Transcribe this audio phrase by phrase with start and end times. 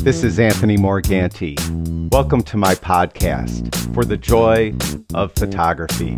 [0.00, 1.58] This is Anthony Morganti.
[2.10, 4.74] Welcome to my podcast for the joy
[5.12, 6.16] of photography.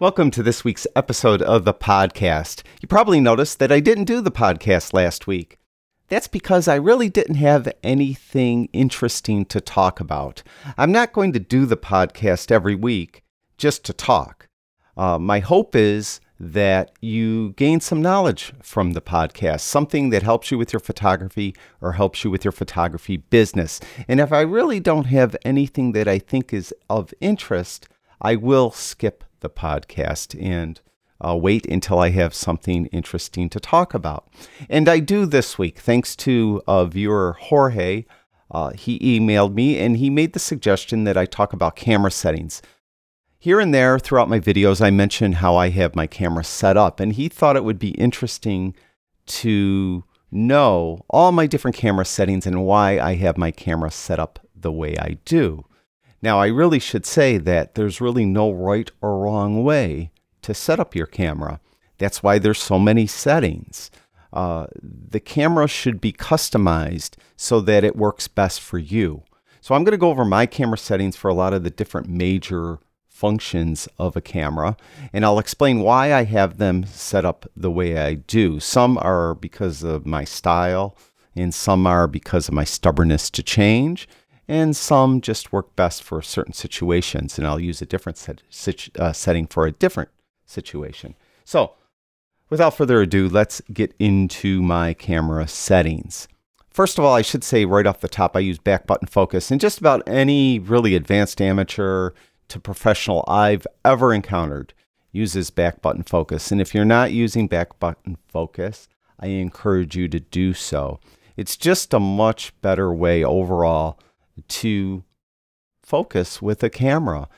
[0.00, 2.62] Welcome to this week's episode of the podcast.
[2.80, 5.58] You probably noticed that I didn't do the podcast last week.
[6.06, 10.44] That's because I really didn't have anything interesting to talk about.
[10.76, 13.24] I'm not going to do the podcast every week
[13.56, 14.46] just to talk.
[14.96, 20.52] Uh, my hope is that you gain some knowledge from the podcast, something that helps
[20.52, 23.80] you with your photography or helps you with your photography business.
[24.06, 27.88] And if I really don't have anything that I think is of interest,
[28.20, 30.80] I will skip the podcast and
[31.20, 34.28] uh, wait until I have something interesting to talk about.
[34.68, 38.04] And I do this week, thanks to a viewer Jorge.
[38.50, 42.62] Uh, he emailed me and he made the suggestion that I talk about camera settings.
[43.40, 46.98] Here and there throughout my videos, I mention how I have my camera set up,
[46.98, 48.74] and he thought it would be interesting
[49.26, 54.40] to know all my different camera settings and why I have my camera set up
[54.56, 55.64] the way I do.
[56.20, 60.10] Now, I really should say that there's really no right or wrong way
[60.42, 61.60] to set up your camera.
[61.98, 63.90] That's why there's so many settings.
[64.32, 69.22] Uh, the camera should be customized so that it works best for you.
[69.60, 72.08] So I'm going to go over my camera settings for a lot of the different
[72.08, 74.76] major functions of a camera,
[75.12, 78.60] and I'll explain why I have them set up the way I do.
[78.60, 80.96] Some are because of my style,
[81.34, 84.08] and some are because of my stubbornness to change,
[84.48, 89.12] and some just work best for certain situations, and I'll use a different set, uh,
[89.12, 90.08] setting for a different
[90.46, 91.14] situation.
[91.44, 91.74] So,
[92.48, 96.26] without further ado, let's get into my camera settings.
[96.70, 99.50] First of all, I should say right off the top, I use back button focus,
[99.50, 102.12] and just about any really advanced amateur
[102.48, 104.72] to professional I've ever encountered
[105.12, 106.50] uses back button focus.
[106.50, 111.00] And if you're not using back button focus, I encourage you to do so.
[111.36, 113.98] It's just a much better way overall
[114.48, 115.04] to
[115.82, 117.28] focus with a camera.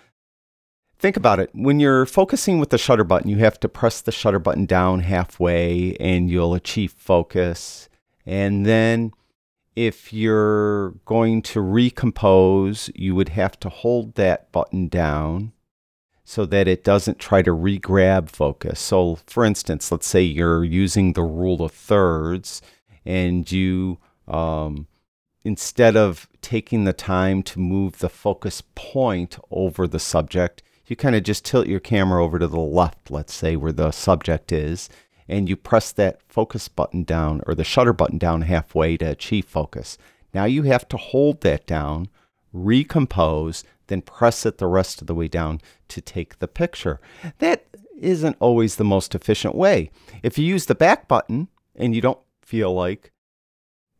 [0.98, 1.50] Think about it.
[1.54, 5.00] When you're focusing with the shutter button, you have to press the shutter button down
[5.00, 7.88] halfway and you'll achieve focus.
[8.26, 9.12] And then
[9.74, 15.52] if you're going to recompose, you would have to hold that button down
[16.22, 18.78] so that it doesn't try to re-grab focus.
[18.78, 22.60] So for instance, let's say you're using the rule of thirds
[23.06, 24.86] and you, um,
[25.44, 31.14] instead of taking the time to move the focus point over the subject, you kind
[31.14, 34.88] of just tilt your camera over to the left, let's say where the subject is,
[35.28, 39.44] and you press that focus button down or the shutter button down halfway to achieve
[39.44, 39.96] focus.
[40.34, 42.08] Now you have to hold that down,
[42.52, 47.00] recompose, then press it the rest of the way down to take the picture.
[47.38, 47.66] That
[47.98, 49.90] isn't always the most efficient way.
[50.22, 53.12] If you use the back button and you don't feel like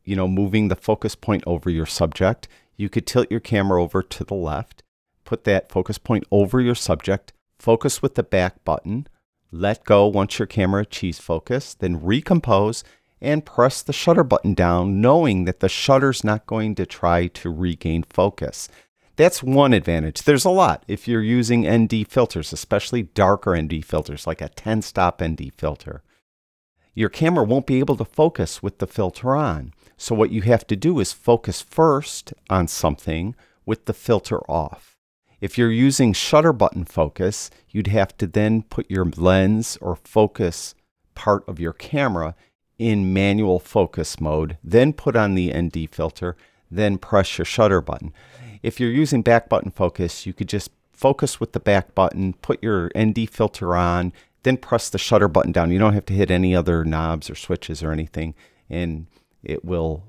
[0.04, 4.02] you know moving the focus point over your subject, you could tilt your camera over
[4.02, 4.82] to the left,
[5.24, 9.06] put that focus point over your subject, focus with the back button,
[9.52, 12.84] let go once your camera achieves focus, then recompose
[13.20, 17.50] and press the shutter button down, knowing that the shutter's not going to try to
[17.50, 18.68] regain focus.
[19.16, 20.22] That's one advantage.
[20.22, 24.82] There's a lot if you're using ND filters, especially darker ND filters like a 10
[24.82, 26.02] stop ND filter.
[27.00, 29.72] Your camera won't be able to focus with the filter on.
[29.96, 33.34] So, what you have to do is focus first on something
[33.64, 34.98] with the filter off.
[35.40, 40.74] If you're using shutter button focus, you'd have to then put your lens or focus
[41.14, 42.34] part of your camera
[42.78, 46.36] in manual focus mode, then put on the ND filter,
[46.70, 48.12] then press your shutter button.
[48.62, 52.62] If you're using back button focus, you could just focus with the back button, put
[52.62, 55.70] your ND filter on, then press the shutter button down.
[55.70, 58.34] You don't have to hit any other knobs or switches or anything,
[58.68, 59.06] and
[59.42, 60.04] it will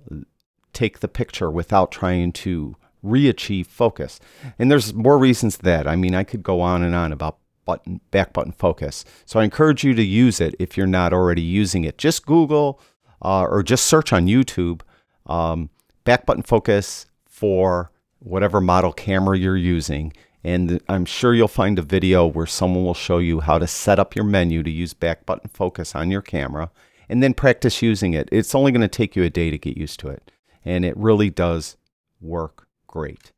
[0.74, 4.20] take the picture without trying to re-achieve focus.
[4.60, 5.88] And there's more reasons to that.
[5.88, 9.06] I mean, I could go on and on about button back button focus.
[9.26, 11.98] So I encourage you to use it if you're not already using it.
[11.98, 12.80] Just Google
[13.22, 14.82] uh, or just search on YouTube
[15.26, 15.70] um,
[16.04, 20.14] back button focus for whatever model camera you're using.
[20.44, 24.00] And I'm sure you'll find a video where someone will show you how to set
[24.00, 26.72] up your menu to use back button focus on your camera
[27.08, 28.30] and then practice using it.
[28.32, 30.32] It's only going to take you a day to get used to it.
[30.64, 31.78] And it really does
[32.20, 33.32] work great.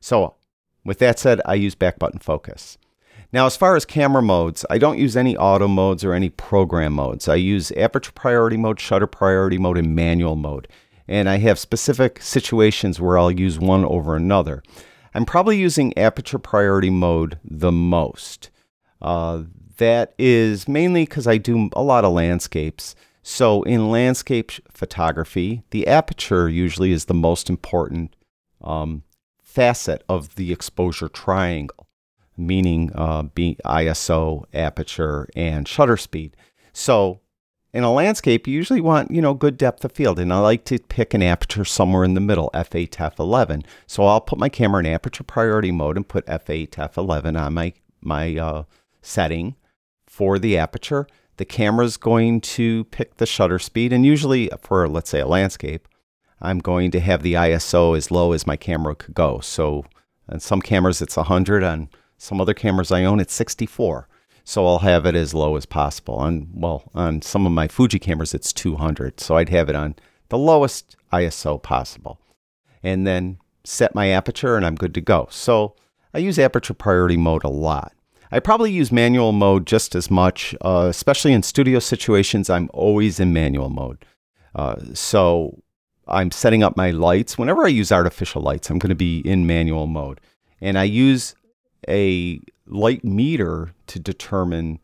[0.00, 0.34] So,
[0.84, 2.78] with that said, I use back button focus.
[3.32, 6.94] Now, as far as camera modes, I don't use any auto modes or any program
[6.94, 7.28] modes.
[7.28, 10.66] I use aperture priority mode, shutter priority mode, and manual mode.
[11.06, 14.62] And I have specific situations where I'll use one over another.
[15.14, 18.50] I'm probably using aperture priority mode the most.
[19.00, 19.44] Uh,
[19.78, 22.94] that is mainly because I do a lot of landscapes.
[23.22, 28.16] So, in landscape photography, the aperture usually is the most important
[28.62, 29.02] um,
[29.42, 31.88] facet of the exposure triangle
[32.38, 36.36] meaning uh, ISO, aperture, and shutter speed.
[36.72, 37.20] So
[37.78, 40.18] in a landscape, you usually want, you know, good depth of field.
[40.18, 43.64] And I like to pick an aperture somewhere in the middle, f8 to f11.
[43.86, 47.54] So I'll put my camera in aperture priority mode and put f8 to f11 on
[47.54, 48.64] my, my uh,
[49.00, 49.54] setting
[50.08, 51.06] for the aperture.
[51.36, 53.92] The camera's going to pick the shutter speed.
[53.92, 55.86] And usually for, let's say, a landscape,
[56.40, 59.38] I'm going to have the ISO as low as my camera could go.
[59.38, 59.84] So
[60.28, 61.62] on some cameras, it's 100.
[61.62, 64.08] On some other cameras I own, it's 64.
[64.48, 66.14] So I'll have it as low as possible.
[66.14, 69.20] On well, on some of my Fuji cameras, it's 200.
[69.20, 69.94] So I'd have it on
[70.30, 72.18] the lowest ISO possible,
[72.82, 75.28] and then set my aperture, and I'm good to go.
[75.30, 75.76] So
[76.14, 77.92] I use aperture priority mode a lot.
[78.32, 82.48] I probably use manual mode just as much, uh, especially in studio situations.
[82.48, 84.02] I'm always in manual mode.
[84.54, 85.60] Uh, so
[86.06, 87.36] I'm setting up my lights.
[87.36, 90.22] Whenever I use artificial lights, I'm going to be in manual mode.
[90.58, 91.34] And I use
[91.86, 94.78] a light meter to determine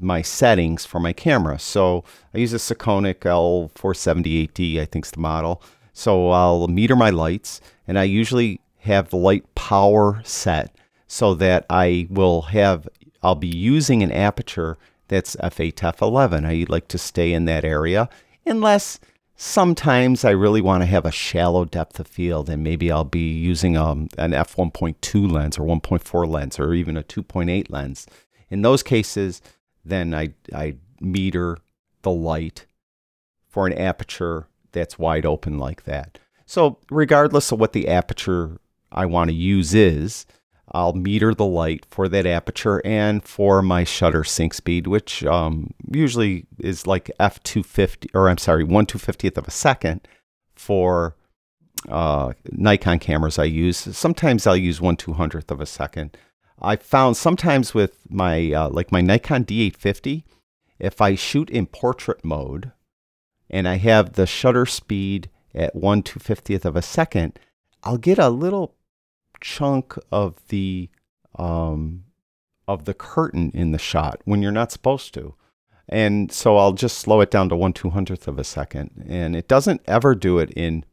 [0.00, 1.58] my settings for my camera.
[1.58, 2.04] So
[2.34, 5.62] I use a Sekonic L478D, I think is the model.
[5.92, 10.74] So I'll meter my lights, and I usually have the light power set
[11.06, 12.88] so that I will have
[13.22, 14.78] I'll be using an aperture
[15.08, 16.46] that's f8 to f11.
[16.46, 18.08] I like to stay in that area
[18.46, 19.00] unless
[19.40, 23.30] Sometimes I really want to have a shallow depth of field, and maybe I'll be
[23.30, 28.08] using um, an f1.2 lens or 1.4 lens or even a 2.8 lens.
[28.50, 29.40] In those cases,
[29.84, 31.58] then I, I meter
[32.02, 32.66] the light
[33.46, 36.18] for an aperture that's wide open like that.
[36.44, 38.58] So, regardless of what the aperture
[38.90, 40.26] I want to use is,
[40.72, 45.72] I'll meter the light for that aperture and for my shutter sync speed, which um,
[45.90, 50.06] usually is like f250, or I'm sorry, 1 250th of a second
[50.54, 51.16] for
[51.88, 53.78] uh, Nikon cameras I use.
[53.96, 56.16] Sometimes I'll use 1 200th of a second.
[56.60, 60.24] I found sometimes with my, uh, like my Nikon D850,
[60.78, 62.72] if I shoot in portrait mode
[63.48, 67.38] and I have the shutter speed at 1 250th of a second,
[67.84, 68.74] I'll get a little
[69.40, 70.88] chunk of the
[71.36, 72.04] um,
[72.66, 75.34] of the curtain in the shot when you're not supposed to.
[75.88, 79.34] And so I'll just slow it down to one two hundredth of a second, and
[79.34, 80.84] it doesn't ever do it in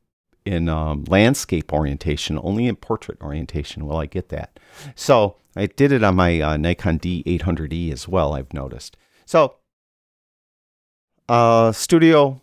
[0.45, 2.39] in um, landscape orientation.
[2.42, 4.59] Only in portrait orientation will I get that.
[4.95, 8.33] So I did it on my uh, Nikon D800E as well.
[8.33, 8.95] I've noticed.
[9.25, 9.56] So
[11.27, 12.41] uh, studio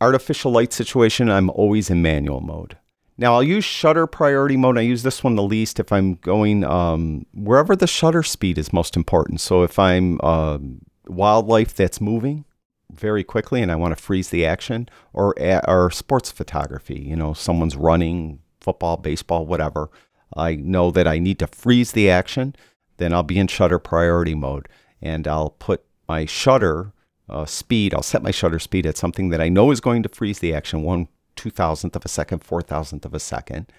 [0.00, 2.76] artificial light situation, I'm always in manual mode.
[3.16, 4.76] Now I'll use shutter priority mode.
[4.76, 8.72] I use this one the least if I'm going um, wherever the shutter speed is
[8.72, 9.40] most important.
[9.40, 10.58] So if I'm uh,
[11.06, 12.44] wildlife that's moving
[12.90, 15.34] very quickly and I want to freeze the action, or
[15.68, 19.90] or sports photography, you know, someone's running, football, baseball, whatever.
[20.36, 22.56] I know that I need to freeze the action.
[22.96, 24.68] Then I'll be in shutter priority mode,
[25.00, 26.92] and I'll put my shutter
[27.28, 27.94] uh, speed.
[27.94, 30.54] I'll set my shutter speed at something that I know is going to freeze the
[30.54, 30.82] action.
[30.82, 31.08] One
[31.44, 33.70] two thousandth of a second, four thousandth of a second.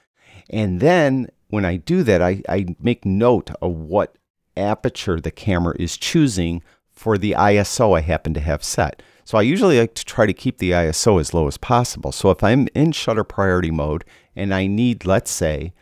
[0.51, 4.19] And then when I do that, I, I make note of what
[4.55, 9.01] aperture the camera is choosing for the ISO I happen to have set.
[9.23, 12.11] So I usually like to try to keep the ISO as low as possible.
[12.11, 14.05] So if I'm in shutter priority mode
[14.35, 15.73] and I need, let's say,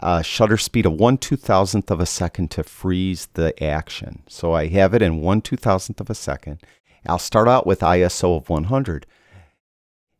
[0.00, 4.24] a shutter speed of one two thousandth of a second to freeze the action.
[4.28, 6.60] So I have it in one two thousandth of a second.
[7.06, 9.06] I'll start out with ISO of 100.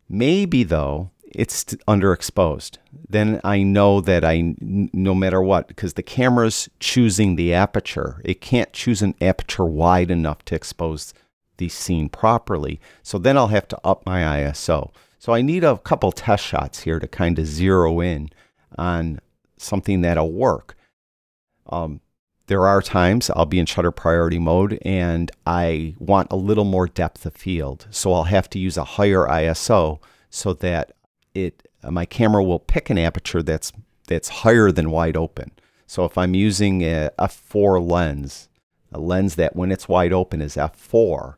[0.09, 2.79] Maybe though it's underexposed.
[3.09, 8.41] Then I know that I, no matter what, because the camera's choosing the aperture, it
[8.41, 11.13] can't choose an aperture wide enough to expose
[11.59, 12.81] the scene properly.
[13.03, 14.91] So then I'll have to up my ISO.
[15.19, 18.31] So I need a couple test shots here to kind of zero in
[18.77, 19.21] on
[19.57, 20.77] something that'll work.
[21.67, 22.01] Um,
[22.49, 26.89] there are times I'll be in shutter priority mode and I want a little more
[26.89, 27.87] depth of field.
[27.91, 30.01] So I'll have to use a higher ISO
[30.31, 30.93] so that
[31.35, 33.73] it my camera will pick an aperture that's
[34.09, 35.53] that's higher than wide open.
[35.87, 38.49] So if I'm using a f4 lens,
[38.93, 41.35] a lens that when it's wide open is f4,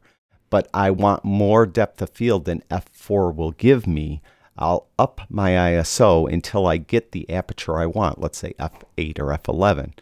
[0.48, 4.22] but I want more depth of field than f4 will give me,
[4.56, 9.36] I'll up my ISO until I get the aperture I want, let's say f8 or
[9.36, 9.92] f11.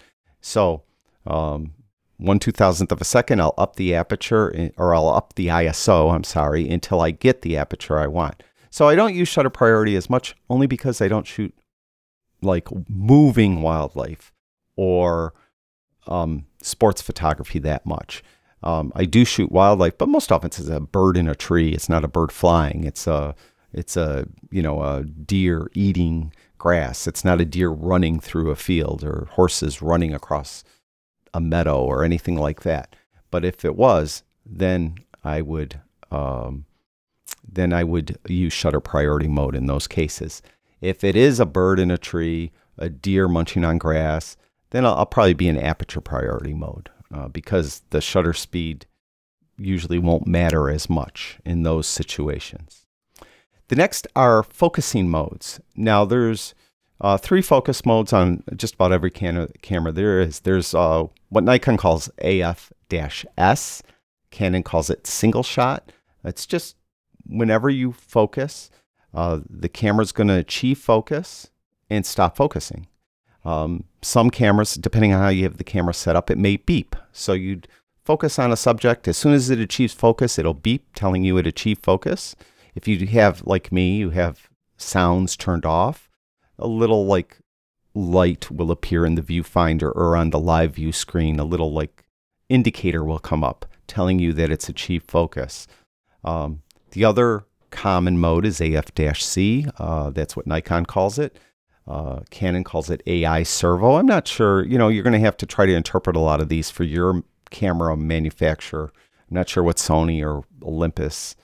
[0.41, 0.83] So
[1.29, 1.75] um,
[2.17, 6.13] one two thousandth of a second, I'll up the aperture or I'll up the ISO,
[6.13, 8.43] I'm sorry, until I get the aperture I want.
[8.71, 11.55] So I don't use shutter priority as much only because I don't shoot
[12.43, 14.33] like moving wildlife
[14.77, 15.35] or
[16.07, 18.23] um, sports photography that much.
[18.63, 21.73] Um, I do shoot wildlife, but most often it's a bird in a tree.
[21.73, 22.85] It's not a bird flying.
[22.85, 23.35] It's a
[23.73, 27.07] it's a you know a deer eating grass.
[27.07, 30.65] It's not a deer running through a field or horses running across
[31.35, 32.95] a meadow or anything like that.
[33.31, 35.81] But if it was, then I would
[36.11, 36.65] um,
[37.47, 40.43] then I would use shutter priority mode in those cases.
[40.81, 44.37] If it is a bird in a tree, a deer munching on grass,
[44.71, 48.87] then I'll, I'll probably be in aperture priority mode uh, because the shutter speed
[49.59, 52.87] usually won't matter as much in those situations.
[53.69, 55.61] The next are focusing modes.
[55.77, 56.55] Now, there's
[57.01, 60.41] uh, three focus modes on just about every camera there is.
[60.41, 63.83] There's uh, what Nikon calls AF-S.
[64.31, 65.91] Canon calls it single shot.
[66.25, 66.77] It's just
[67.27, 68.71] whenever you focus,
[69.15, 71.51] uh, the camera's going to achieve focus
[71.89, 72.87] and stop focusing.
[73.45, 76.97] Um, some cameras, depending on how you have the camera set up, it may beep.
[77.13, 77.69] So you'd
[78.05, 79.09] focus on a subject.
[79.09, 82.37] As soon as it achieves focus, it'll beep telling you it achieved focus.
[82.75, 86.09] If you have, like me, you have sounds turned off,
[86.59, 87.39] a little like
[87.95, 91.39] light will appear in the viewfinder or on the live view screen.
[91.39, 92.05] A little like
[92.49, 95.67] indicator will come up telling you that it's achieved focus.
[96.25, 99.67] Um, the other common mode is AF-C.
[99.79, 101.39] Uh, that's what Nikon calls it.
[101.87, 103.97] Uh, Canon calls it AI servo.
[103.97, 104.65] I'm not sure.
[104.65, 106.85] You know, you're going to have to try to interpret a lot of these for
[106.85, 108.93] your camera manufacturer.
[109.31, 111.35] I'm not sure what Sony or Olympus,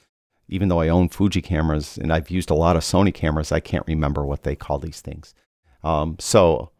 [0.49, 3.61] even though I own Fuji cameras and I've used a lot of Sony cameras, I
[3.61, 5.35] can't remember what they call these things.
[5.85, 6.71] Um, so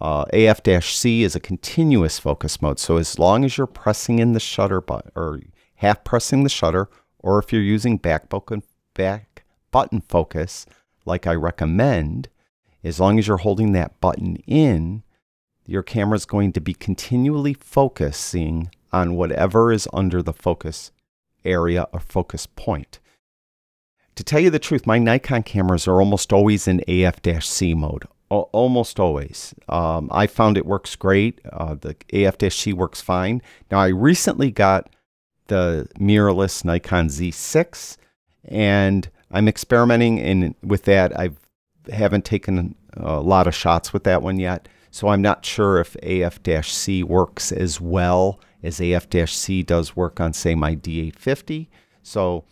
[0.00, 2.80] uh, AF-C is a continuous focus mode.
[2.80, 5.40] So as long as you're pressing in the shutter button or
[5.76, 8.62] half pressing the shutter, or if you're using back button,
[8.94, 10.66] back button focus,
[11.04, 12.28] like I recommend,
[12.82, 15.02] as long as you're holding that button in,
[15.66, 20.92] your camera is going to be continually focusing on whatever is under the focus
[21.44, 22.98] area or focus point.
[24.16, 28.04] To tell you the truth, my Nikon cameras are almost always in AF-C mode.
[28.42, 29.54] Almost always.
[29.68, 31.40] Um, I found it works great.
[31.52, 33.42] Uh, the AF-C works fine.
[33.70, 34.90] Now, I recently got
[35.48, 37.96] the mirrorless Nikon Z6,
[38.46, 41.18] and I'm experimenting in with that.
[41.18, 41.30] I
[41.92, 45.96] haven't taken a lot of shots with that one yet, so I'm not sure if
[45.96, 51.66] AF-C works as well as AF-C does work on, say, my D850.
[52.02, 52.44] So,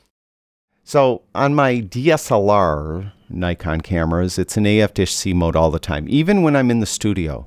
[0.85, 6.57] so on my DSLR Nikon cameras, it's an AF-C mode all the time, even when
[6.57, 7.47] I'm in the studio.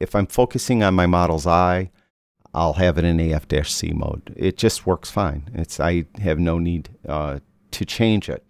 [0.00, 1.90] If I'm focusing on my model's eye,
[2.54, 4.34] I'll have it in AF-C mode.
[4.36, 5.48] It just works fine.
[5.54, 7.40] It's I have no need uh,
[7.70, 8.44] to change it.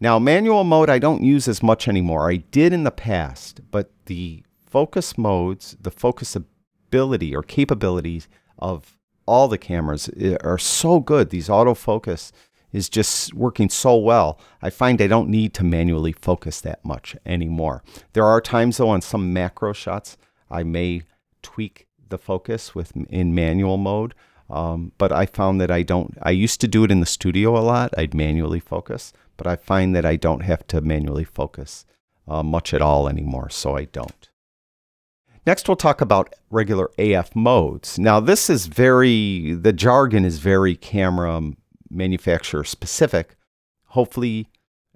[0.00, 2.30] Now, manual mode I don't use as much anymore.
[2.30, 8.98] I did in the past, but the focus modes, the focus ability or capabilities of
[9.26, 11.30] all the cameras eh, are so good.
[11.30, 12.32] These autofocus
[12.72, 14.38] is just working so well.
[14.60, 17.82] I find I don't need to manually focus that much anymore.
[18.12, 20.16] There are times though on some macro shots
[20.50, 21.02] I may
[21.42, 24.14] tweak the focus with in manual mode.
[24.50, 26.16] Um, but I found that I don't.
[26.20, 27.94] I used to do it in the studio a lot.
[27.96, 31.86] I'd manually focus, but I find that I don't have to manually focus
[32.28, 34.28] uh, much at all anymore, so I don't.
[35.46, 37.98] Next, we'll talk about regular AF modes.
[37.98, 41.40] Now, this is very, the jargon is very camera
[41.92, 43.36] manufacturer specific.
[43.86, 44.48] Hopefully,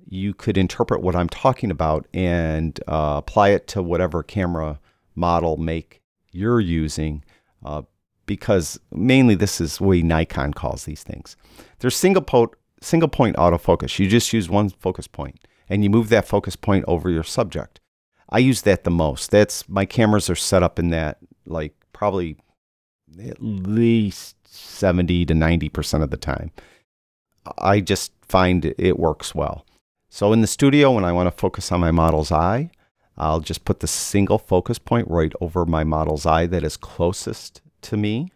[0.08, 4.80] you could interpret what I'm talking about and uh, apply it to whatever camera
[5.14, 6.00] model, make,
[6.32, 7.24] you're using,
[7.64, 7.82] uh,
[8.26, 11.36] because mainly this is the way Nikon calls these things.
[11.78, 12.50] There's single point,
[12.80, 13.98] single point autofocus.
[13.98, 17.80] You just use one focus point and you move that focus point over your subject.
[18.28, 19.30] I use that the most.
[19.30, 22.36] That's my cameras are set up in that like probably
[23.24, 26.50] at least 70 to 90% of the time.
[27.58, 29.64] I just find it works well.
[30.08, 32.70] So in the studio, when I want to focus on my model's eye,
[33.16, 37.60] I'll just put the single focus point right over my model's eye that is closest
[37.82, 38.30] to me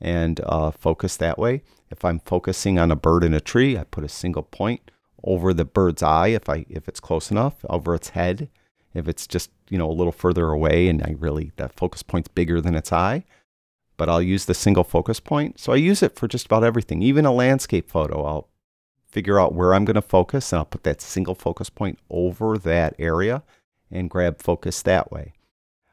[0.00, 1.62] and uh, focus that way.
[1.90, 4.90] If I'm focusing on a bird in a tree, I put a single point
[5.24, 8.48] over the bird's eye if I if it's close enough, over its head.
[8.94, 12.28] If it's just you know a little further away and I really that focus point's
[12.28, 13.24] bigger than its eye,
[13.96, 15.58] but I'll use the single focus point.
[15.60, 17.02] So I use it for just about everything.
[17.02, 18.48] Even a landscape photo, I'll
[19.16, 22.58] figure out where I'm going to focus and I'll put that single focus point over
[22.58, 23.42] that area
[23.90, 25.32] and grab focus that way.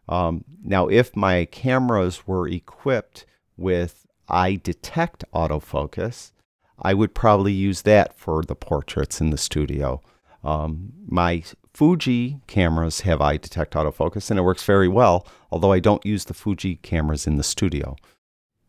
[0.09, 3.25] Um, now, if my cameras were equipped
[3.55, 6.33] with eye detect autofocus,
[6.77, 10.01] I would probably use that for the portraits in the studio.
[10.43, 15.79] Um, my Fuji cameras have eye detect autofocus and it works very well, although I
[15.79, 17.95] don't use the Fuji cameras in the studio.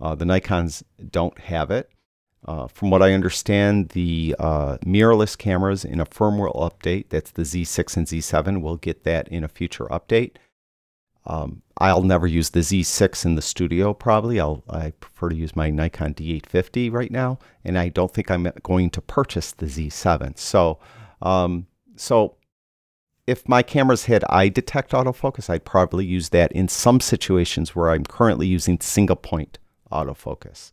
[0.01, 1.91] Uh, the Nikons don't have it.
[2.45, 7.43] Uh, from what I understand, the uh, mirrorless cameras in a firmware update, that's the
[7.43, 10.33] Z6 and Z7, will get that in a future update.
[11.27, 13.95] Um, I'll never use the Z6 in the studio.
[13.95, 18.31] Probably, I'll I prefer to use my Nikon D850 right now, and I don't think
[18.31, 20.39] I'm going to purchase the Z7.
[20.39, 20.79] So,
[21.23, 22.37] um, so
[23.27, 27.91] if my cameras had eye detect autofocus, I'd probably use that in some situations where
[27.91, 29.59] I'm currently using single point
[29.91, 30.73] autofocus.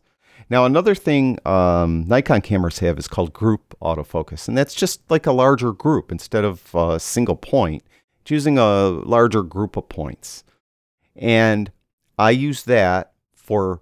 [0.50, 5.26] Now, another thing um, Nikon cameras have is called group autofocus, and that's just like
[5.26, 7.82] a larger group instead of a single point.
[8.22, 10.44] It's using a larger group of points.
[11.16, 11.70] And
[12.18, 13.80] I use that for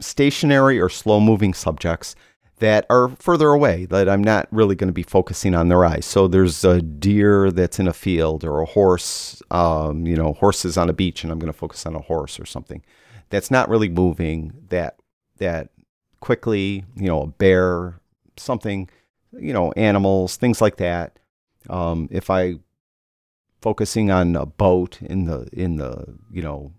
[0.00, 2.14] stationary or slow moving subjects
[2.58, 6.04] that are further away that I'm not really going to be focusing on their eyes.
[6.04, 10.76] So there's a deer that's in a field or a horse, um, you know, horses
[10.76, 12.82] on a beach, and I'm going to focus on a horse or something
[13.30, 14.98] that's not really moving that
[15.38, 15.70] that
[16.20, 18.00] quickly, you know, a bear,
[18.36, 18.88] something,
[19.32, 21.18] you know, animals, things like that.
[21.68, 22.56] Um, if I
[23.60, 26.72] focusing on a boat in the in the you know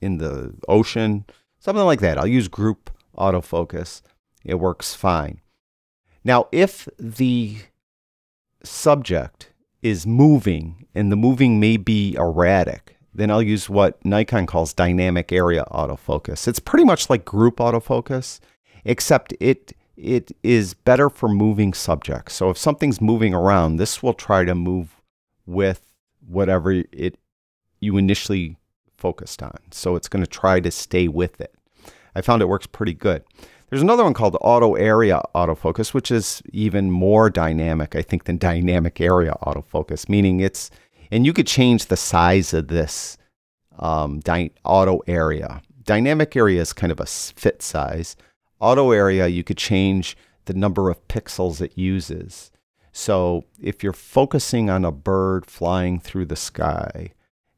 [0.00, 1.24] in the ocean,
[1.58, 4.02] something like that, I'll use group autofocus.
[4.44, 5.40] It works fine.
[6.24, 7.58] Now, if the
[8.62, 9.52] subject
[9.82, 15.32] is moving and the moving may be erratic, then I'll use what Nikon calls dynamic
[15.32, 16.46] area autofocus.
[16.46, 18.40] It's pretty much like group autofocus,
[18.84, 22.34] except it it is better for moving subjects.
[22.34, 25.00] So if something's moving around, this will try to move
[25.44, 25.84] with
[26.24, 27.18] whatever it
[27.80, 28.56] you initially
[28.96, 29.58] focused on.
[29.72, 31.54] So it's going to try to stay with it.
[32.14, 33.24] I found it works pretty good.
[33.70, 38.38] There's another one called auto area autofocus, which is even more dynamic, I think, than
[38.38, 40.70] dynamic area autofocus, meaning it's
[41.10, 43.16] and you could change the size of this
[43.78, 45.62] um, dy- auto area.
[45.84, 48.16] Dynamic area is kind of a fit size.
[48.60, 52.50] Auto area, you could change the number of pixels it uses.
[52.92, 57.12] So if you're focusing on a bird flying through the sky,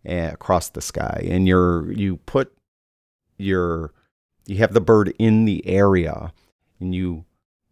[0.08, 2.52] uh, across the sky, and you're you put
[3.36, 3.92] your
[4.46, 6.32] you have the bird in the area,
[6.78, 7.24] and you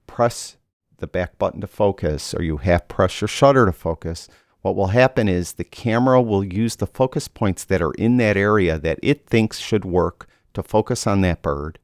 [0.06, 0.56] press
[0.98, 4.28] the back button to focus, or you half press your shutter to focus,
[4.68, 8.36] what will happen is the camera will use the focus points that are in that
[8.36, 11.78] area that it thinks should work to focus on that bird.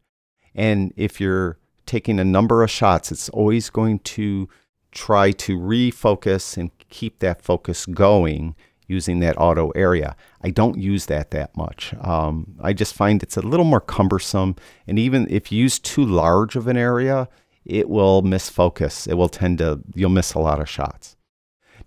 [0.54, 4.50] And if you're taking a number of shots, it's always going to
[4.92, 8.54] try to refocus and keep that focus going
[8.86, 10.14] using that auto area.
[10.42, 11.94] I don't use that that much.
[12.02, 14.56] Um, I just find it's a little more cumbersome.
[14.86, 17.28] And even if you use too large of an area,
[17.64, 19.06] it will miss focus.
[19.06, 21.16] It will tend to, you'll miss a lot of shots.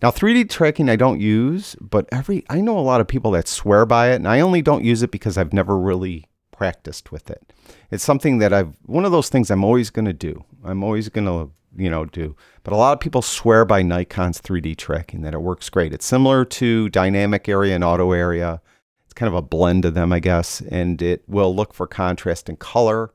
[0.02, 3.48] Now, 3D tracking I don't use, but every I know a lot of people that
[3.48, 7.32] swear by it, and I only don't use it because I've never really practiced with
[7.32, 7.52] it.
[7.90, 10.44] It's something that I've one of those things I'm always going to do.
[10.64, 12.36] I'm always going to, you know, do.
[12.64, 15.94] But a lot of people swear by Nikon's 3D tracking that it works great.
[15.94, 18.62] It's similar to dynamic area and auto area.
[19.06, 22.50] It's kind of a blend of them, I guess, and it will look for contrast
[22.50, 23.14] and color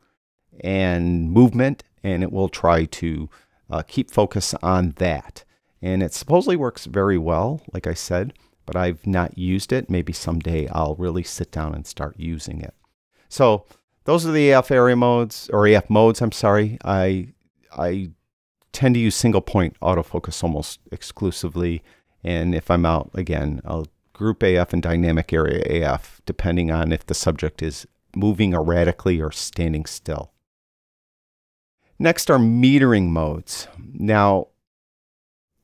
[0.60, 3.30] and movement, and it will try to
[3.70, 5.44] uh, keep focus on that.
[5.82, 9.90] And it supposedly works very well, like I said, but I've not used it.
[9.90, 12.74] Maybe someday I'll really sit down and start using it.
[13.28, 13.66] So
[14.04, 16.20] those are the AF area modes or AF modes.
[16.20, 16.78] I'm sorry.
[16.84, 17.32] I
[17.76, 18.10] I
[18.72, 21.82] tend to use single point autofocus almost exclusively,
[22.22, 27.06] and if I'm out again, I'll group AF and dynamic area AF depending on if
[27.06, 30.32] the subject is moving erratically or standing still.
[31.98, 33.68] Next are metering modes.
[33.78, 34.48] Now,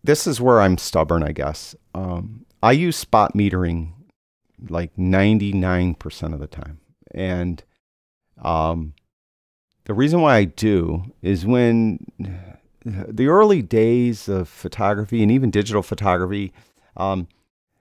[0.08, 1.76] this is where I'm stubborn, I guess.
[1.94, 3.92] Um, I use spot metering
[4.70, 6.80] like 99% of the time.
[7.10, 7.62] And
[8.40, 8.94] um,
[9.84, 12.06] the reason why I do is when
[12.86, 16.54] the early days of photography and even digital photography,
[16.96, 17.28] um,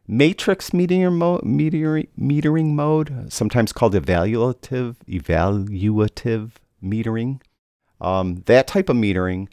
[0.05, 6.51] matrix metering, metering mode, sometimes called evaluative, evaluative
[6.83, 7.39] metering,
[8.01, 9.47] um, that type of metering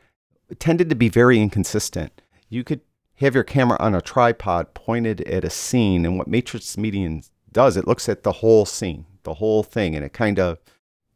[0.59, 2.21] tended to be very inconsistent
[2.55, 2.81] you could
[3.17, 6.05] have your camera on a tripod pointed at a scene.
[6.05, 10.05] And what matrix metering does, it looks at the whole scene, the whole thing, and
[10.05, 10.59] it kind of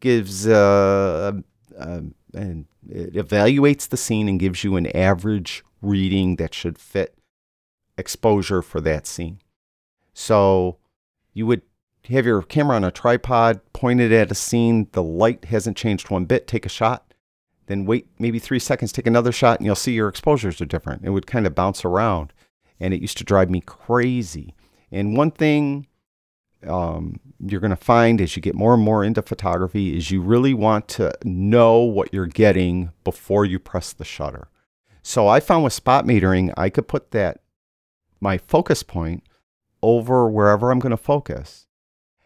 [0.01, 1.33] gives uh,
[1.79, 2.01] uh,
[2.35, 7.17] and it evaluates the scene and gives you an average reading that should fit
[7.97, 9.41] exposure for that scene.
[10.13, 10.79] So
[11.33, 11.63] you would
[12.05, 16.25] have your camera on a tripod, pointed at a scene, the light hasn't changed one
[16.25, 17.08] bit, take a shot,
[17.69, 21.05] then wait maybe three seconds, take another shot, and you'll see your exposures are different.
[21.05, 22.33] It would kind of bounce around,
[22.81, 24.55] and it used to drive me crazy.
[24.91, 25.87] And one thing
[26.67, 30.21] um, you're going to find as you get more and more into photography is you
[30.21, 34.49] really want to know what you're getting before you press the shutter.
[35.03, 37.41] So I found with spot metering, I could put that
[38.21, 39.23] my focus point
[39.83, 41.67] over wherever I'm going to focus.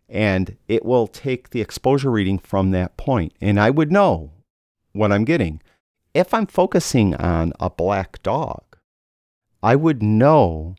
[0.08, 3.34] And it will take the exposure reading from that point.
[3.40, 4.32] And I would know
[4.92, 5.60] what I'm getting.
[6.14, 8.62] If I'm focusing on a black dog,
[9.62, 10.76] I would know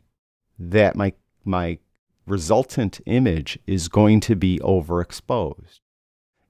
[0.58, 1.78] that my, my
[2.26, 5.80] resultant image is going to be overexposed.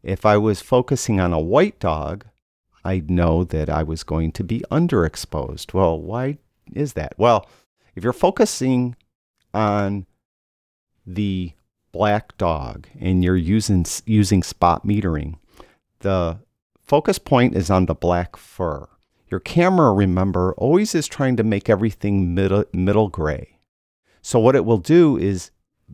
[0.02, 2.26] If I was focusing on a white dog,
[2.84, 5.72] I'd know that I was going to be underexposed.
[5.72, 6.38] Well, why
[6.74, 7.14] is that?
[7.16, 7.48] Well,
[7.94, 8.96] if you're focusing
[9.54, 10.06] on
[11.06, 11.52] the
[11.92, 15.36] black dog and you're using using spot metering,
[16.00, 16.38] the
[16.84, 18.88] focus point is on the black fur.
[19.30, 23.58] Your camera, remember, always is trying to make everything middle, middle gray.
[24.22, 25.50] So what it will do is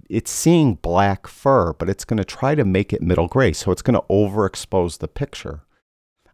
[0.09, 3.53] it's seeing black fur, but it's going to try to make it middle gray.
[3.53, 5.63] So it's going to overexpose the picture.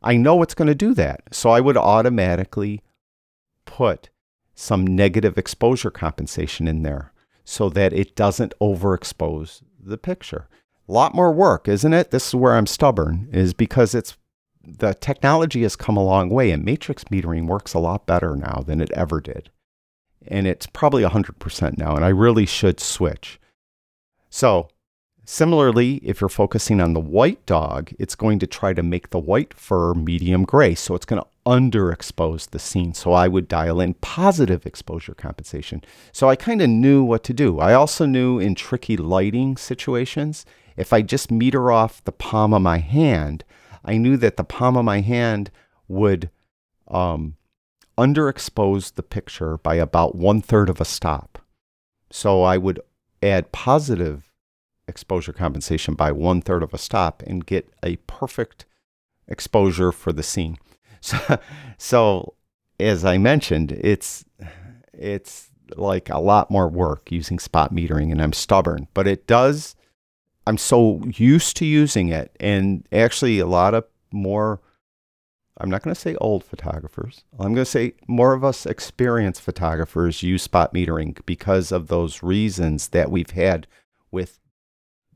[0.02, 1.22] I know it's going to do that.
[1.32, 2.82] So I would automatically
[3.64, 4.10] put
[4.54, 7.12] some negative exposure compensation in there
[7.44, 10.48] so that it doesn't overexpose the picture.
[10.88, 12.10] A lot more work, isn't it?
[12.10, 14.16] This is where I'm stubborn, is because it's
[14.66, 18.62] the technology has come a long way and matrix metering works a lot better now
[18.66, 19.50] than it ever did.
[20.26, 23.38] And it's probably 100% now, and I really should switch.
[24.28, 24.68] So,
[25.24, 29.20] similarly, if you're focusing on the white dog, it's going to try to make the
[29.20, 30.74] white fur medium gray.
[30.74, 32.92] So, it's going to underexpose the scene.
[32.92, 35.84] So, I would dial in positive exposure compensation.
[36.10, 37.60] So, I kind of knew what to do.
[37.60, 40.44] I also knew in tricky lighting situations,
[40.76, 43.44] if I just meter off the palm of my hand,
[43.86, 45.50] I knew that the palm of my hand
[45.88, 46.28] would
[46.88, 47.36] um,
[47.96, 51.38] underexpose the picture by about one third of a stop.
[52.10, 52.80] So I would
[53.22, 54.30] add positive
[54.88, 58.66] exposure compensation by one third of a stop and get a perfect
[59.28, 60.58] exposure for the scene.
[61.02, 61.38] So,
[61.78, 62.34] so
[62.80, 64.24] as I mentioned, it's
[64.92, 69.76] it's like a lot more work using spot metering, and I'm stubborn, but it does.
[70.46, 74.60] I'm so used to using it, and actually, a lot of more.
[75.58, 77.24] I'm not going to say old photographers.
[77.32, 82.22] I'm going to say more of us experienced photographers use spot metering because of those
[82.22, 83.66] reasons that we've had
[84.10, 84.38] with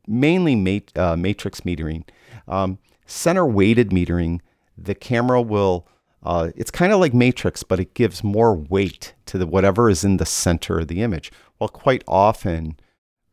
[0.07, 2.05] mainly mat- uh, matrix metering.
[2.49, 4.41] Um, center weighted metering,
[4.79, 5.87] the camera will,
[6.23, 10.05] uh, it's kind of like matrix, but it gives more weight to the, whatever is
[10.05, 11.31] in the center of the image.
[11.59, 12.79] Well, quite often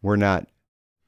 [0.01, 0.47] we're not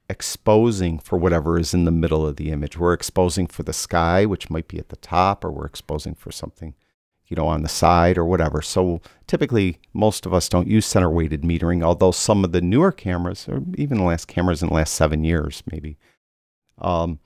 [0.10, 2.78] exposing for whatever is in the middle of the image.
[2.78, 6.32] We're exposing for the sky, which might be at the top, or we're exposing for
[6.32, 6.74] something
[7.30, 8.62] you know, on the side or whatever.
[8.62, 12.91] So typically, most of us don't use center weighted metering, although some of the newer
[12.91, 15.98] cameras, or even the last cameras in the last seven years, maybe,
[16.80, 17.19] um,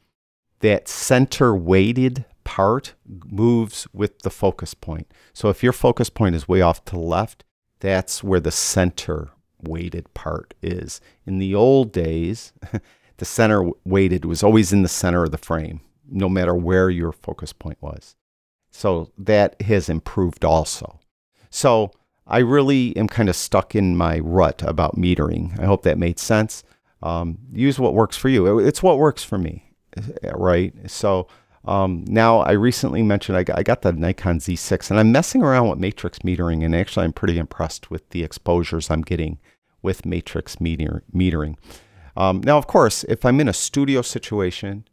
[0.60, 5.10] that center weighted part moves with the focus point.
[5.32, 7.46] So if your focus point is way off to the left,
[7.80, 9.32] that's where the center
[9.68, 11.02] weighted part is.
[11.26, 12.54] In the old days,
[13.18, 17.12] the center weighted was always in the center of the frame, no matter where your
[17.12, 18.16] focus point was.
[18.72, 21.00] So that has improved also.
[21.50, 21.92] So
[22.26, 25.60] I really am kind of stuck in my rut about metering.
[25.60, 26.64] I hope that made sense.
[27.02, 28.60] Um, use what works for you.
[28.60, 29.72] It's what works for me,
[30.34, 30.74] right?
[30.90, 31.28] So
[31.66, 35.44] um, now I recently mentioned I got, I got the Nikon Z6 and I'm messing
[35.44, 39.40] around with matrix metering, and actually I'm pretty impressed with the exposures I'm getting
[39.84, 41.56] with matrix meter, metering.
[42.18, 44.86] Um, now, of course, if I'm in a studio situation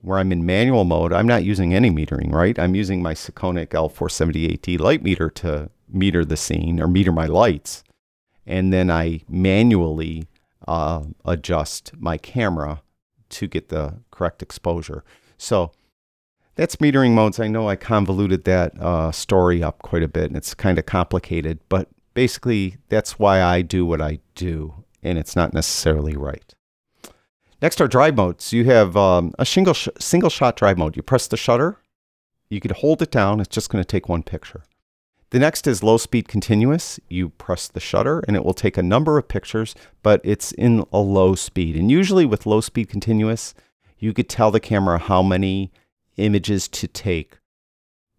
[0.00, 2.58] where I'm in manual mode, I'm not using any metering, right?
[2.58, 7.82] I'm using my Sekonic L478D light meter to meter the scene or meter my lights.
[8.46, 10.28] And then I manually
[10.68, 12.82] uh, adjust my camera
[13.30, 15.04] to get the correct exposure.
[15.38, 15.72] So
[16.54, 17.40] that's metering modes.
[17.40, 20.86] I know I convoluted that uh, story up quite a bit and it's kind of
[20.86, 26.54] complicated, but basically that's why I do what I do and it's not necessarily right.
[27.60, 28.52] Next are drive modes.
[28.52, 30.96] You have um, a single, sh- single shot drive mode.
[30.96, 31.78] You press the shutter,
[32.48, 34.62] you could hold it down, it's just going to take one picture.
[35.30, 37.00] The next is low speed continuous.
[37.08, 40.84] You press the shutter and it will take a number of pictures, but it's in
[40.92, 41.74] a low speed.
[41.74, 43.54] And usually with low speed continuous,
[43.98, 45.72] you could tell the camera how many
[46.16, 47.38] images to take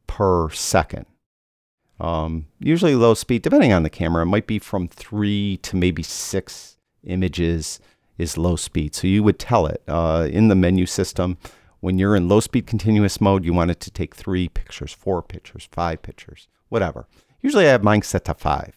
[0.08, 1.06] per second.
[2.00, 6.04] Um, usually low speed, depending on the camera, it might be from three to maybe
[6.04, 7.80] six images
[8.18, 8.96] is low speed.
[8.96, 11.38] So you would tell it uh, in the menu system
[11.86, 15.22] when you're in low speed continuous mode, you want it to take three pictures, four
[15.22, 17.08] pictures, five pictures, whatever.
[17.42, 18.76] Usually I have mine set to five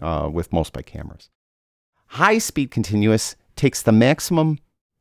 [0.00, 1.28] uh, with most my cameras.
[2.06, 4.58] High speed continuous takes the maximum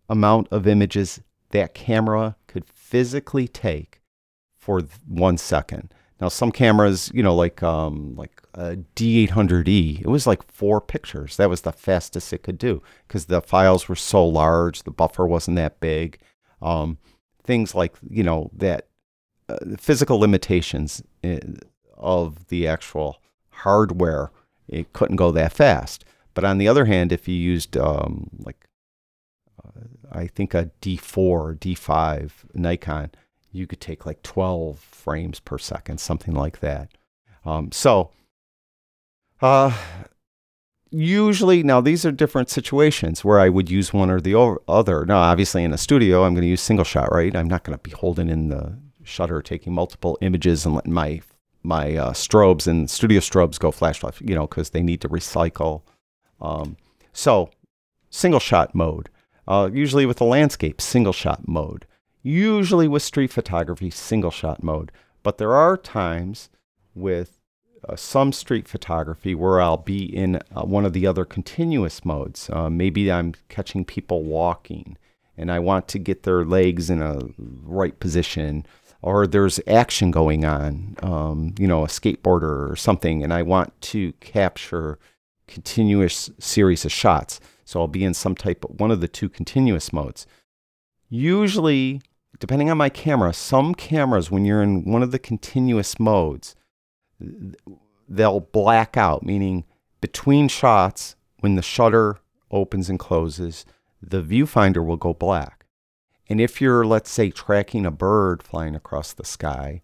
[0.09, 4.01] amount of images that camera could physically take
[4.57, 5.93] for one second.
[6.19, 11.38] Now, some cameras, you know, like um, like a D800E, it was like four pictures.
[11.38, 15.25] That was the fastest it could do because the files were so large, the buffer
[15.25, 16.19] wasn't that big.
[16.62, 16.97] Um,
[17.43, 18.88] things like you know that
[19.47, 21.38] uh, physical limitations uh,
[21.97, 24.32] of the actual hardware,
[24.67, 26.03] it couldn't go that fast.
[26.34, 28.67] But on the other hand, if you used um, like
[29.63, 33.12] uh, I think a D4 or D5 Nikon,
[33.51, 36.91] you could take like 12 frames per second, something like that.
[37.45, 38.12] Um, so,
[39.41, 39.75] uh,
[40.91, 45.05] usually, now these are different situations where I would use one or the other.
[45.05, 47.35] Now, obviously, in a studio, I'm going to use single shot, right?
[47.35, 51.21] I'm not going to be holding in the shutter, taking multiple images and letting my
[51.62, 55.09] my uh, strobes and studio strobes go flash flash, you know, because they need to
[55.09, 55.81] recycle.
[56.39, 56.77] Um,
[57.12, 57.49] so,
[58.09, 59.09] single shot mode.
[59.47, 61.85] Uh, usually with a landscape, single shot mode
[62.21, 64.91] usually with street photography, single shot mode.
[65.23, 66.49] But there are times
[66.95, 67.39] with
[67.88, 72.49] uh, some street photography where I'll be in uh, one of the other continuous modes.
[72.49, 74.97] Uh, maybe I'm catching people walking
[75.38, 78.65] and I want to get their legs in a right position,
[79.01, 83.79] or there's action going on, um, you know, a skateboarder or something, and I want
[83.84, 84.99] to capture
[85.47, 87.39] continuous series of shots.
[87.63, 90.27] So I'll be in some type of one of the two continuous modes.
[91.08, 92.01] Usually,
[92.37, 96.55] depending on my camera, some cameras, when you're in one of the continuous modes,
[98.07, 99.65] they'll black out, meaning
[100.01, 102.17] between shots, when the shutter
[102.51, 103.65] opens and closes,
[104.01, 105.65] the viewfinder will go black.
[106.29, 109.81] And if you're, let's say, tracking a bird flying across the sky,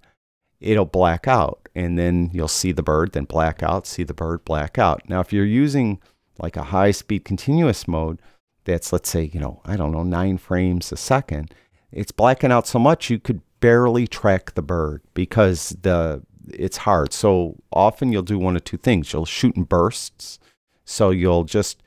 [0.59, 1.67] it'll black out.
[1.75, 5.09] And then you'll see the bird, then black out, see the bird, black out.
[5.09, 5.99] Now, if you're using
[6.37, 8.21] like a high speed continuous mode,
[8.63, 11.53] that's, let's say, you know, I don't know, nine frames a second,
[11.95, 17.13] it's blacking out so much you could barely track the bird because the it's hard.
[17.13, 19.11] So often you'll do one of two things.
[19.11, 20.37] You'll shoot in bursts.
[20.83, 21.81] So you'll just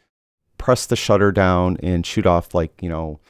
[0.57, 3.21] press the shutter down and shoot off like, you know,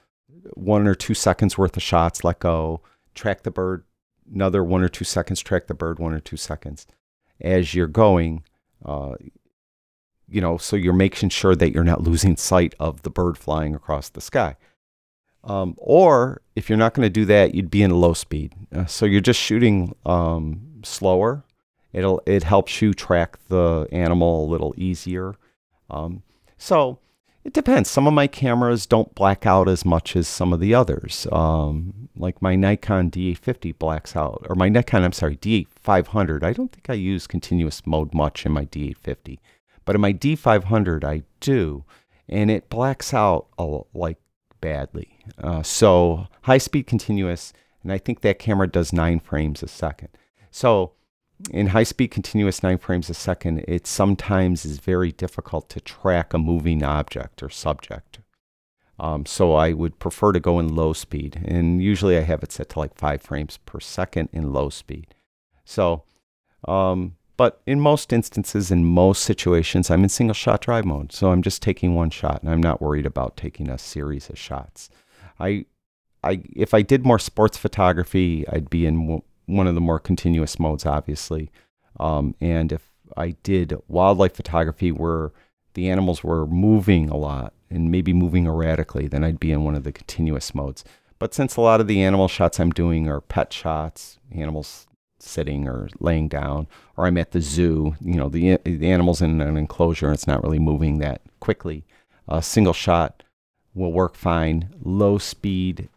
[0.55, 2.81] one or two seconds worth of shots, let go,
[3.15, 3.85] track the bird,
[4.33, 6.87] another one or two seconds, track the bird one or two seconds
[7.41, 8.45] as you're going.
[8.83, 9.15] Uh,
[10.29, 13.75] you know, so you're making sure that you're not losing sight of the bird flying
[13.75, 14.57] across the sky.
[15.45, 18.53] Um, or if you're not going to do that, you'd be in low speed.
[18.75, 21.45] Uh, so you're just shooting um, slower.
[21.93, 25.35] It'll it helps you track the animal a little easier.
[25.91, 26.23] Um,
[26.59, 26.99] so
[27.45, 27.89] it depends.
[27.89, 31.27] Some of my cameras don't black out as much as some of the others.
[31.33, 36.43] Um, like my Nikon D850 blacks out, or my Nikon, I'm sorry, D8500.
[36.43, 39.39] I don't think I use continuous mode much in my D850,
[39.85, 41.85] but in my D500 I do,
[42.29, 44.19] and it blacks out a, like
[44.61, 45.19] badly.
[45.43, 50.09] Uh, so high speed continuous, and I think that camera does nine frames a second.
[50.51, 50.93] So
[51.51, 56.35] in high speed continuous nine frames a second, it sometimes is very difficult to track
[56.35, 58.21] a moving object or subject.
[59.01, 62.51] Um, so I would prefer to go in low speed, and usually I have it
[62.51, 65.15] set to like five frames per second in low speed.
[65.65, 66.03] So
[66.67, 71.13] um, but in most instances, in most situations, I'm in single shot drive mode.
[71.13, 74.37] So I'm just taking one shot and I'm not worried about taking a series of
[74.37, 74.91] shots.
[75.39, 75.65] I,
[76.25, 80.01] I, if I did more sports photography, I'd be in w- one of the more
[80.01, 81.53] continuous modes, obviously.
[82.01, 85.31] Um, and if I did wildlife photography where
[85.75, 89.77] the animals were moving a lot and maybe moving erratically, then I'd be in one
[89.77, 90.83] of the continuous modes.
[91.21, 94.88] But since a lot of the animal shots I'm doing are pet shots, animals
[95.19, 97.97] sitting or laying down, or I'm at the zoo.
[98.01, 101.85] You know, the the animal's in an enclosure and it's not really moving that quickly.
[102.29, 103.23] A single shot
[103.75, 104.71] will work fine.
[104.83, 105.89] Low speed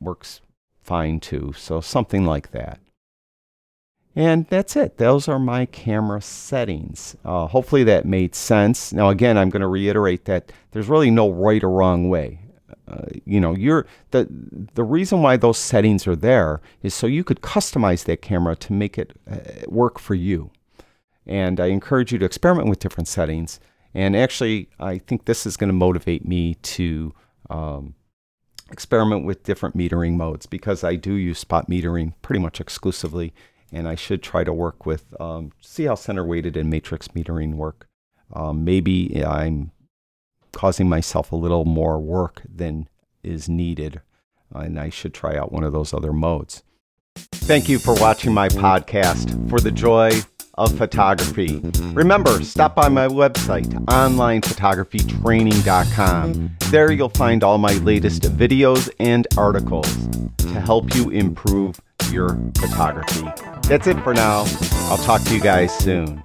[0.00, 0.40] works
[0.82, 1.52] fine too.
[1.56, 2.80] So something like that.
[4.14, 4.98] And that's it.
[4.98, 7.16] Those are my camera settings.
[7.24, 8.92] Uh, hopefully that made sense.
[8.92, 12.40] Now, again, I'm going to reiterate that there's really no right or wrong way.
[13.24, 14.28] You know, you're the
[14.74, 18.72] the reason why those settings are there is so you could customize that camera to
[18.72, 20.50] make it uh, work for you.
[21.26, 23.60] And I encourage you to experiment with different settings.
[23.94, 27.12] And actually, I think this is going to motivate me to
[27.50, 27.94] um,
[28.70, 33.32] experiment with different metering modes because I do use spot metering pretty much exclusively.
[33.70, 37.54] And I should try to work with, um, see how center weighted and matrix metering
[37.54, 37.86] work.
[38.32, 39.72] Um, maybe I'm
[40.52, 42.88] causing myself a little more work than
[43.22, 44.00] is needed.
[44.54, 46.62] And I should try out one of those other modes.
[47.32, 50.22] Thank you for watching my podcast for the joy
[50.54, 51.60] of photography.
[51.92, 56.56] Remember, stop by my website, onlinephotographytraining.com.
[56.70, 63.26] There you'll find all my latest videos and articles to help you improve your photography.
[63.68, 64.44] That's it for now.
[64.90, 66.22] I'll talk to you guys soon.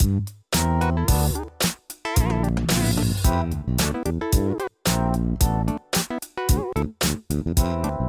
[0.00, 0.30] Thank
[7.58, 7.99] you.